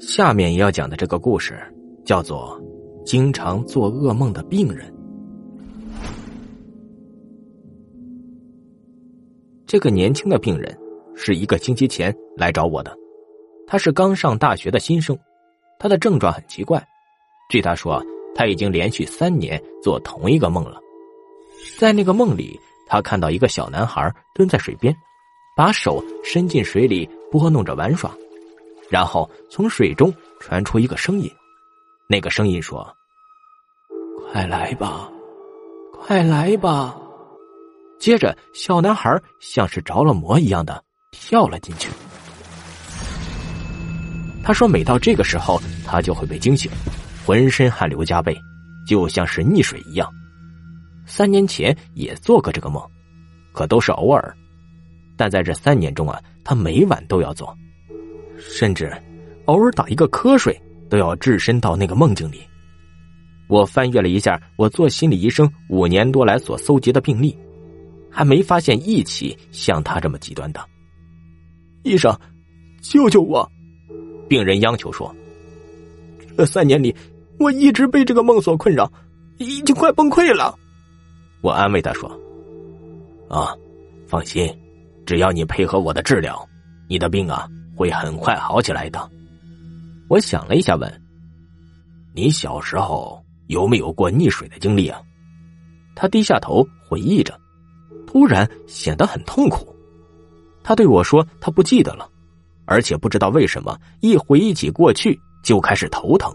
[0.00, 1.58] 下面要讲的这个故事
[2.04, 2.60] 叫做
[3.04, 4.92] 《经常做噩梦的病人》。
[9.66, 10.78] 这个年轻的病人
[11.14, 12.94] 是一个星期前来找我的，
[13.66, 15.18] 他是刚上大学的新生，
[15.78, 16.82] 他的症状很奇怪。
[17.48, 18.04] 据他说，
[18.34, 20.78] 他已经连续三年做同一个梦了。
[21.78, 24.94] 在那个梦里，他看到一个小男孩蹲在水边，
[25.56, 28.14] 把手伸进水里拨弄着玩耍。
[28.88, 31.30] 然后从水中传出一个声音，
[32.08, 32.86] 那个声音说
[34.30, 35.10] ：“快来吧，
[35.92, 36.96] 快来吧。”
[37.98, 41.90] 接着，小男孩像是着了魔一样的跳了进去。
[44.44, 46.70] 他说：“每到这个时候，他就会被惊醒，
[47.26, 48.38] 浑身汗流浃背，
[48.86, 50.08] 就像是溺水一样。
[51.06, 52.80] 三年前也做过这个梦，
[53.52, 54.36] 可都是偶尔。
[55.16, 57.52] 但在这三年中啊，他每晚都要做。”
[58.38, 58.92] 甚至
[59.46, 62.40] 偶尔打一个瞌睡，都要置身到那个梦境里。
[63.48, 67.36] 我翻阅了一下我做心理医生五年多来所搜集的病例，
[68.10, 70.60] 还没发现一起像他这么极端的。
[71.84, 72.12] 医生，
[72.82, 73.48] 救救我！
[74.28, 75.14] 病人央求说
[76.36, 76.92] ：“这三年里，
[77.38, 78.90] 我一直被这个梦所困扰，
[79.38, 80.52] 已经快崩溃了。”
[81.40, 82.10] 我安慰他说
[83.30, 83.54] ：“啊，
[84.08, 84.52] 放心，
[85.06, 86.44] 只要你配合我的治疗，
[86.88, 89.10] 你的病啊。”会很快好起来的。
[90.08, 91.02] 我想了一下，问
[92.14, 95.00] ：“你小时候有没有过溺水的经历啊？”
[95.94, 97.38] 他低下头回忆着，
[98.06, 99.74] 突然显得很痛苦。
[100.62, 102.08] 他对我说：“他不记得了，
[102.64, 106.34] 而且不知道为什么，一回忆起过去就开始头疼。”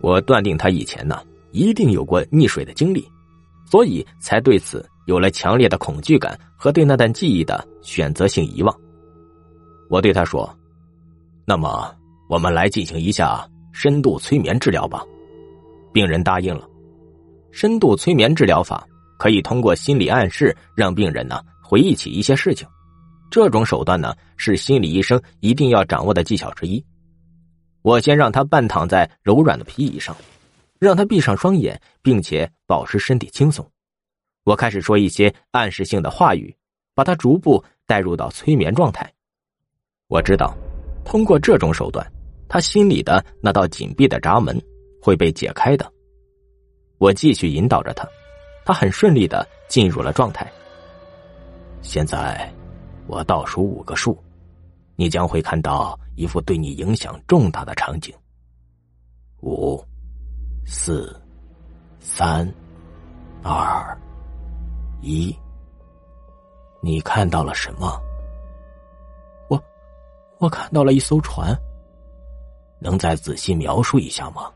[0.00, 1.22] 我断定他以前呢
[1.52, 3.06] 一定有过溺水的经历，
[3.70, 8.74] 所以才对此有了强烈的恐惧感和对那段记忆的选择性遗忘。
[9.90, 10.48] 我对他说
[11.44, 11.92] ：“那么，
[12.28, 15.04] 我们来进行一下深度催眠治疗吧。”
[15.92, 16.66] 病人答应了。
[17.50, 18.86] 深度催眠治疗法
[19.18, 22.66] 可以通过心理暗示让病人呢回忆起一些事情。
[23.32, 26.84] 这种手段呢是心理医生一定要掌握的技巧之一。
[27.82, 30.16] 我先让他半躺在柔软的皮椅上，
[30.78, 33.68] 让他闭上双眼，并且保持身体轻松。
[34.44, 36.54] 我开始说一些暗示性的话语，
[36.94, 39.12] 把他逐步带入到催眠状态。
[40.10, 40.52] 我知道，
[41.04, 42.04] 通过这种手段，
[42.48, 44.60] 他心里的那道紧闭的闸门
[45.00, 45.90] 会被解开的。
[46.98, 48.08] 我继续引导着他，
[48.64, 50.50] 他很顺利的进入了状态。
[51.80, 52.52] 现在，
[53.06, 54.18] 我倒数五个数，
[54.96, 58.12] 你将会看到一幅对你影响重大的场景。
[59.42, 59.80] 五、
[60.66, 61.16] 四、
[62.00, 62.52] 三、
[63.44, 63.96] 二、
[65.02, 65.32] 一，
[66.82, 67.96] 你看到了什么？
[70.40, 71.54] 我看到了一艘船，
[72.78, 74.50] 能再仔细描述一下吗？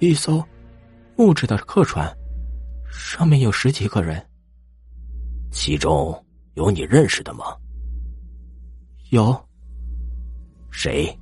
[0.00, 0.44] 一艘
[1.16, 2.12] 木质的客船，
[2.90, 4.20] 上面有十几个人，
[5.52, 6.12] 其中
[6.54, 7.44] 有你认识的吗？
[9.10, 9.32] 有。
[10.72, 11.16] 谁？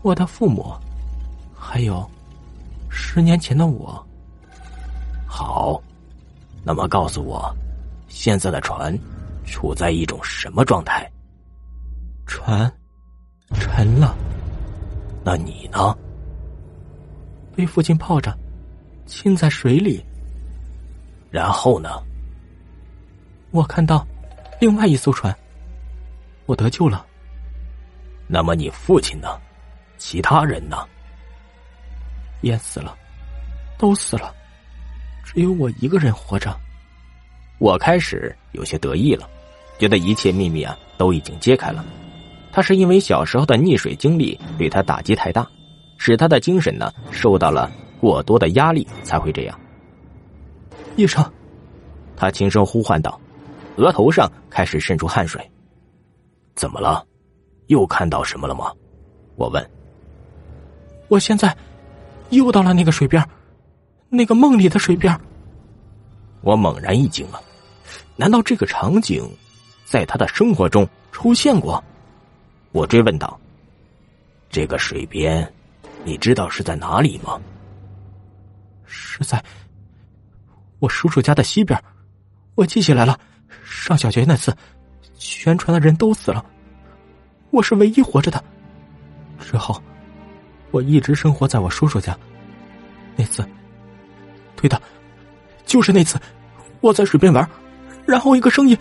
[0.00, 0.74] 我的父母，
[1.54, 2.10] 还有
[2.88, 4.02] 十年前的我。
[5.26, 5.78] 好，
[6.64, 7.54] 那么告诉我，
[8.08, 8.98] 现在的船
[9.44, 11.10] 处在一种什么状态？
[12.26, 12.70] 船
[13.54, 14.16] 沉了，
[15.24, 15.96] 那你呢？
[17.54, 18.36] 被父亲抱着，
[19.06, 20.04] 浸在水里。
[21.30, 21.88] 然后呢？
[23.52, 24.06] 我看到
[24.60, 25.34] 另外一艘船，
[26.46, 27.06] 我得救了。
[28.26, 29.28] 那么你父亲呢？
[29.96, 30.76] 其他人呢？
[32.42, 32.94] 淹死了，
[33.78, 34.34] 都死了，
[35.24, 36.54] 只有我一个人活着。
[37.58, 39.28] 我开始有些得意了，
[39.78, 41.84] 觉得一切秘密啊都已经揭开了。
[42.56, 45.46] 他是因为小时候的溺水经历对他打击太大，
[45.98, 49.60] 使他的精神呢受到了过多的压力，才会这样。
[50.96, 51.22] 医生，
[52.16, 53.20] 他轻声呼唤道，
[53.76, 55.38] 额头上开始渗出汗水。
[56.54, 57.04] 怎么了？
[57.66, 58.72] 又看到什么了吗？
[59.34, 59.70] 我问。
[61.08, 61.54] 我现在
[62.30, 63.22] 又到了那个水边，
[64.08, 65.14] 那个梦里的水边。
[66.40, 67.38] 我猛然一惊啊！
[68.16, 69.30] 难道这个场景
[69.84, 71.84] 在他的生活中出现过？
[72.76, 73.40] 我追问道
[74.52, 75.50] ：“这个水边，
[76.04, 77.40] 你知道是在哪里吗
[78.84, 79.42] ？”“是在
[80.78, 81.82] 我叔叔家的西边。”
[82.54, 83.18] 我记起来了，
[83.64, 84.54] 上小学那次，
[85.16, 86.44] 全船的人都死了，
[87.50, 88.44] 我是唯一活着的。
[89.40, 89.82] 之后，
[90.70, 92.14] 我一直生活在我叔叔家。
[93.16, 93.42] 那次，
[94.54, 94.78] 对的，
[95.64, 96.20] 就是那次，
[96.82, 97.48] 我在水边玩，
[98.04, 98.76] 然后一个声音，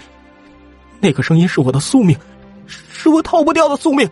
[0.99, 2.17] 那个声音是我的宿命。
[2.67, 4.09] 是我逃不掉的宿命。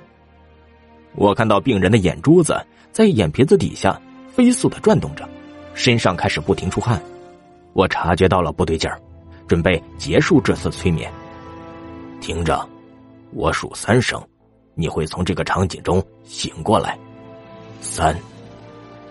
[1.15, 2.59] 我看到病人的眼珠子
[2.91, 3.99] 在眼皮子底下
[4.31, 5.27] 飞速的转动着，
[5.73, 7.01] 身上开始不停出汗。
[7.73, 8.99] 我察觉到了不对劲儿，
[9.47, 11.11] 准备结束这次催眠。
[12.21, 12.67] 听着，
[13.31, 14.21] 我数三声，
[14.75, 16.97] 你会从这个场景中醒过来。
[17.81, 18.15] 三、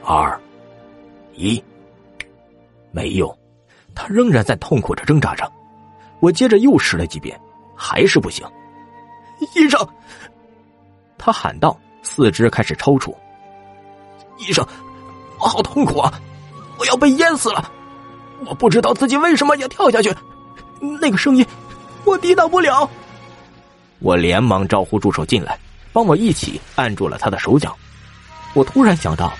[0.02, 0.40] 二、
[1.34, 1.62] 一，
[2.90, 3.36] 没用，
[3.94, 5.50] 他仍然在痛苦着挣扎着。
[6.20, 7.38] 我接着又试了几遍，
[7.76, 8.46] 还是不行。
[9.54, 9.86] 医生，
[11.18, 13.14] 他喊道，四肢开始抽搐。
[14.38, 14.66] 医生，
[15.38, 16.12] 我好痛苦啊！
[16.78, 17.70] 我要被淹死了！
[18.46, 20.12] 我不知道自己为什么要跳下去。
[21.00, 21.46] 那个声音，
[22.04, 22.88] 我抵挡不了。
[24.00, 25.56] 我连忙招呼助手进来，
[25.92, 27.76] 帮我一起按住了他的手脚。
[28.54, 29.32] 我突然想到，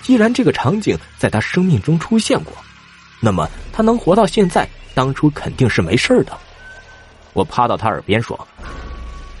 [0.00, 2.52] 既然这个场景在他生命中出现过，
[3.20, 6.32] 那么他能活到现在，当初肯定是没事的。
[7.34, 8.48] 我趴到他耳边说：“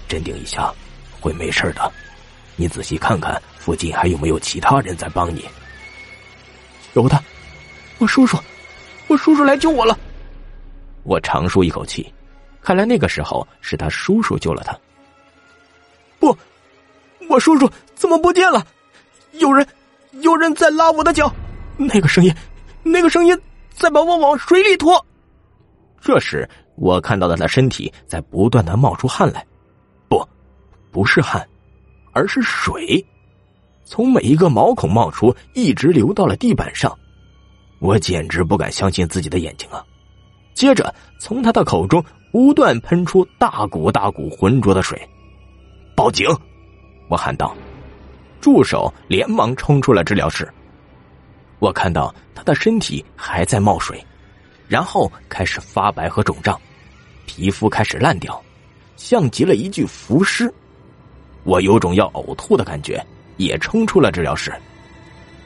[0.08, 0.72] 镇定一下，
[1.20, 1.92] 会没事的。
[2.56, 5.44] 你仔细看看附近还有没有其他人在帮你。”
[6.94, 7.22] 有的，
[7.98, 8.36] 我叔叔，
[9.06, 9.96] 我叔叔来救我了。
[11.04, 12.12] 我长舒一口气。
[12.60, 14.76] 看来那个时候是他叔叔救了他。
[16.18, 16.36] 不，
[17.28, 18.66] 我叔叔怎么不见了？
[19.32, 19.66] 有人，
[20.20, 21.32] 有人在拉我的脚。
[21.76, 22.34] 那个声音，
[22.82, 23.40] 那个声音
[23.74, 25.02] 在把我往水里拖。
[26.00, 29.57] 这时，我看到了他身体在不断的冒出汗来，不，
[30.98, 31.48] 不是汗，
[32.10, 33.06] 而是水，
[33.84, 36.92] 从每一个毛孔冒出，一直流到了地板上。
[37.78, 39.80] 我简直不敢相信自己的眼睛啊！
[40.54, 42.04] 接着，从他的口中。
[42.32, 45.00] 不断喷出大股大股浑浊的水，
[45.94, 46.26] 报警！
[47.08, 47.56] 我喊道。
[48.40, 50.52] 助手连忙冲出了治疗室。
[51.60, 54.04] 我看到他的身体还在冒水，
[54.66, 56.60] 然后开始发白和肿胀，
[57.24, 58.42] 皮肤开始烂掉，
[58.96, 60.52] 像极了一具浮尸。
[61.48, 63.02] 我有种要呕吐的感觉，
[63.38, 64.52] 也冲出了治疗室。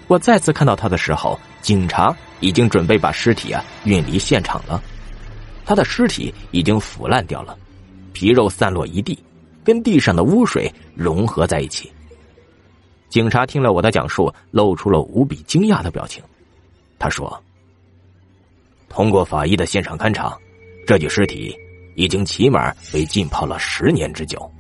[0.08, 4.82] 我再次看到他的时候，警察已经准备把尸体啊运离现场了。
[5.64, 7.56] 他的尸体已经腐烂掉了，
[8.12, 9.16] 皮肉散落一地，
[9.62, 11.88] 跟地上的污水融合在一起。
[13.08, 16.20] 警察听了我的讲述，露出了无比惊讶的表情。
[16.98, 17.40] 他说
[18.90, 20.36] ：“通过法医的现场勘查，
[20.84, 21.56] 这具尸体
[21.94, 24.50] 已经起码被浸泡了十年之久。”